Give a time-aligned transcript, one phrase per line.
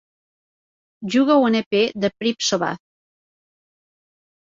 [1.15, 2.81] Juga un EP de Preap Sovath.